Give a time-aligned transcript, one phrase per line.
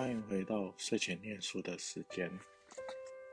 [0.00, 2.32] 欢迎回到睡前念书的时间。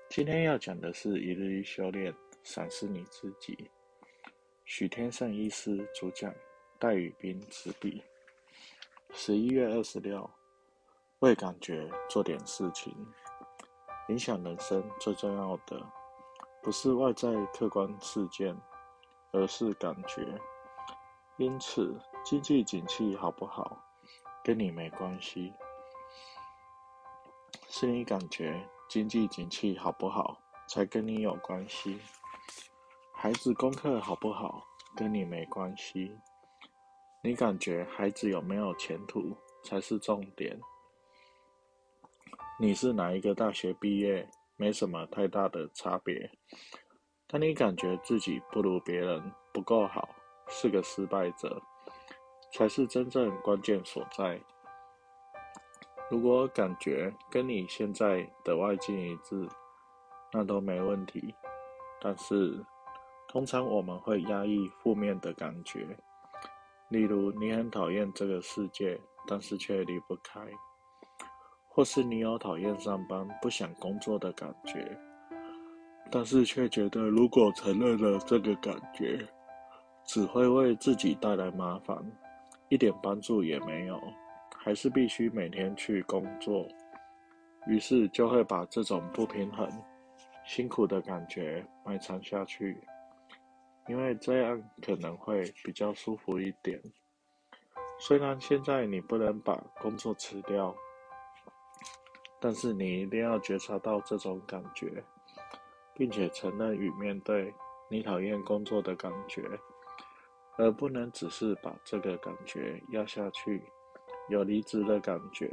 [0.09, 3.71] 今天要讲的是一日一修炼，赏识你自己。
[4.65, 6.29] 许天胜医师主讲，
[6.77, 8.03] 戴宇斌执笔。
[9.13, 10.29] 十一月二十六，
[11.19, 12.93] 为感觉做点事情。
[14.09, 15.81] 影响人生最重要的，
[16.61, 18.53] 不是外在客观事件，
[19.31, 20.21] 而是感觉。
[21.37, 23.81] 因此，经济景气好不好，
[24.43, 25.53] 跟你没关系。
[27.69, 30.39] 是你感觉经济景气好不好，
[30.69, 31.99] 才跟你有关系。
[33.13, 34.63] 孩子功课好不好，
[34.95, 36.15] 跟你没关系。
[37.21, 40.57] 你感觉孩子有没有前途，才是重点。
[42.57, 46.31] 你是哪一个大学毕业，没什么太大的差别。
[47.27, 49.21] 当你感觉自己不如别人，
[49.51, 50.07] 不够好，
[50.47, 51.61] 是个失败者，
[52.53, 54.39] 才是真正关键所在。
[56.09, 59.47] 如果感觉跟你现在的外境一致，
[60.31, 61.35] 那都没问题。
[61.99, 62.63] 但是，
[63.27, 65.85] 通常我们会压抑负面的感觉，
[66.89, 70.41] 例如你很讨厌这个世界，但是却离不开；
[71.67, 74.97] 或是你有讨厌上班、不想工作的感觉，
[76.09, 79.27] 但是却觉得如果承认了这个感觉，
[80.05, 81.97] 只会为自己带来麻烦，
[82.69, 83.99] 一点帮助也没有。
[84.67, 86.67] 还是必须每天去工作，
[87.67, 89.65] 于是就会把这种不平衡、
[90.45, 92.77] 辛苦的感觉埋藏下去，
[93.87, 96.77] 因为这样可能会比较舒服一点。
[97.97, 100.75] 虽然现在你不能把工作辞掉，
[102.41, 105.01] 但是你一定要觉察到这种感觉，
[105.95, 107.53] 并且承认与面对
[107.89, 109.43] 你讨厌工作的感觉，
[110.57, 113.63] 而不能只是把这个感觉压下去。
[114.29, 115.49] 有离职的感觉，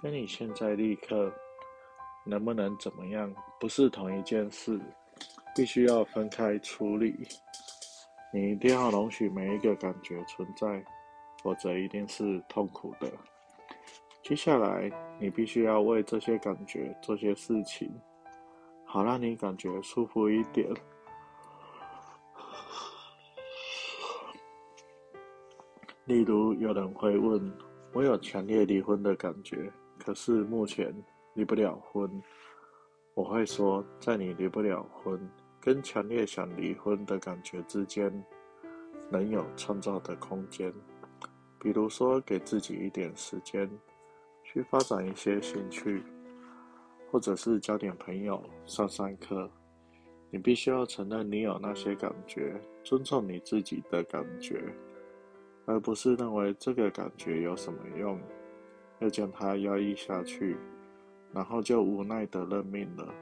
[0.00, 1.32] 跟你现在立刻
[2.24, 4.80] 能不能怎么样，不是同一件事，
[5.54, 7.26] 必须要分开处理。
[8.32, 10.84] 你一定要容许每一个感觉存在，
[11.42, 13.10] 否则一定是痛苦的。
[14.22, 17.92] 接下来，你必须要为这些感觉做些事情，
[18.84, 20.72] 好让你感觉舒服一点。
[26.04, 27.71] 例如，有人会问。
[27.92, 30.94] 我有强烈离婚的感觉，可是目前
[31.34, 32.10] 离不了婚。
[33.14, 35.20] 我会说，在你离不了婚
[35.60, 38.10] 跟强烈想离婚的感觉之间，
[39.10, 40.72] 能有创造的空间。
[41.58, 43.70] 比如说，给自己一点时间，
[44.42, 46.02] 去发展一些兴趣，
[47.10, 49.50] 或者是交点朋友、上上课。
[50.30, 54.64] 你必须要承认你有那些感觉，尊重你自己的感觉。
[55.64, 58.18] 而不是认为这个感觉有什么用，
[58.98, 60.56] 要将它压抑下去，
[61.32, 63.14] 然后就无奈的认命了。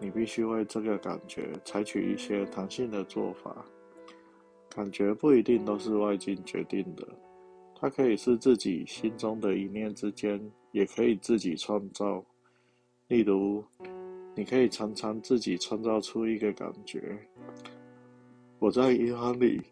[0.00, 3.64] 你必须为这个感觉采取一些弹性的做法。
[4.68, 7.06] 感觉不一定都是外境决定的，
[7.78, 10.40] 它可以是自己心中的一念之间，
[10.72, 12.24] 也可以自己创造。
[13.06, 13.64] 例如，
[14.34, 17.18] 你可以常常自己创造出一个感觉。
[18.58, 19.62] 我在银行里。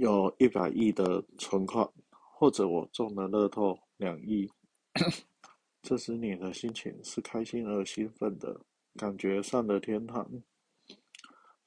[0.00, 4.50] 有一百亿的存款，或者我中了乐透两亿，
[5.82, 8.62] 这时你的心情是开心而兴奋的，
[8.96, 10.26] 感觉上了天堂。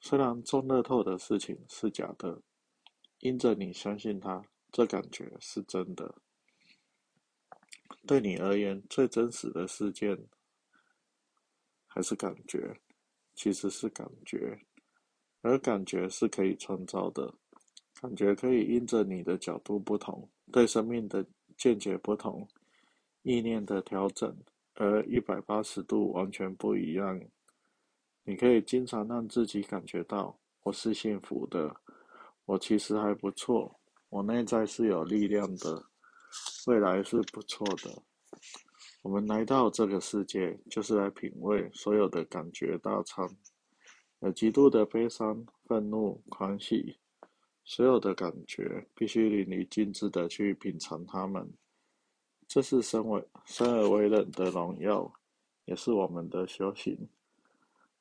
[0.00, 2.42] 虽然中乐透的事情是假的，
[3.20, 6.16] 因着你相信它，这感觉是真的。
[8.04, 10.26] 对你而言，最真实的事件
[11.86, 12.80] 还是感觉，
[13.36, 14.58] 其实是感觉，
[15.42, 17.32] 而感觉是可以创造的。
[18.04, 21.24] 感觉可以因着你的角度不同，对生命的
[21.56, 22.46] 见解不同，
[23.22, 24.36] 意念的调整
[24.74, 27.18] 而一百八十度完全不一样。
[28.24, 31.74] 你可以经常让自己感觉到我是幸福的，
[32.44, 33.74] 我其实还不错，
[34.10, 35.82] 我内在是有力量的，
[36.66, 38.02] 未来是不错的。
[39.00, 43.26] 我们来到这个世界，就是来品味所有的感觉大餐，
[44.18, 46.98] 有极度的悲伤、愤怒、狂喜。
[47.64, 51.50] 所有的感觉必须淋漓尽致的去品尝它们，
[52.46, 55.10] 这是生为生而为人的荣耀，
[55.64, 57.08] 也是我们的修行。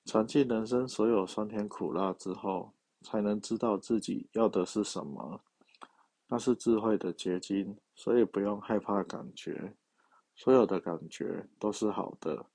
[0.06, 5.40] 尝尽人生所有酸甜苦辣之后，才能知道自己要的是什么，
[6.28, 7.78] 那是智慧的结晶。
[7.96, 9.72] 所以不用害怕感觉，
[10.36, 12.46] 所有的感觉都是好的，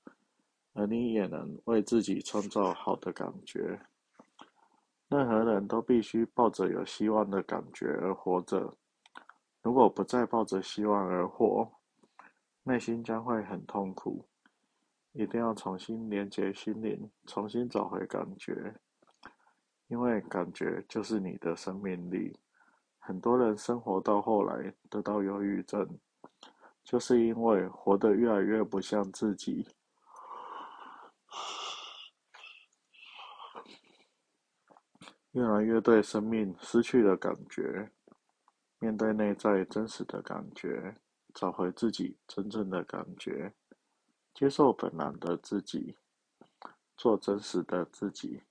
[0.73, 3.79] 而你也能为自己创造好的感觉。
[5.09, 8.77] 任何人都必须抱着有希望的感觉而活着，
[9.63, 11.67] 如果不再抱着希望而活，
[12.61, 14.23] 内心将会很痛苦。
[15.13, 18.75] 一定要重新连接心灵，重新找回感觉，
[19.87, 22.37] 因为感觉就是你的生命力。
[22.99, 25.99] 很多人生活到后来得到忧郁症，
[26.83, 29.67] 就是因为活得越来越不像自己，
[35.31, 37.91] 越来越对生命失去了感觉。
[38.79, 40.95] 面对内在真实的感觉，
[41.33, 43.53] 找回自己真正的感觉，
[44.33, 45.97] 接受本来的自己，
[46.95, 48.41] 做真实的自己，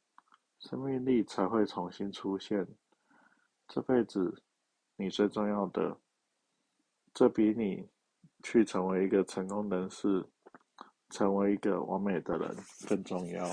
[0.59, 2.67] 生命力才会重新出现。
[3.67, 4.43] 这辈子，
[4.97, 5.97] 你最重要的，
[7.15, 7.89] 这比你
[8.43, 10.27] 去成为一个成功人士，
[11.09, 13.47] 成为一个完美的人更重要。